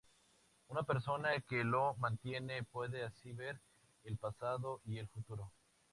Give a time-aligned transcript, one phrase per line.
[0.69, 3.61] Una persona que lo mantiene puede así ver
[4.03, 5.51] el pasado y el futuro.